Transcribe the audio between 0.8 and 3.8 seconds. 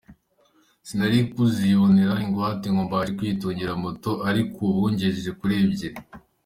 Sinari kuzibonera ingwate ngo mbashe kwitungira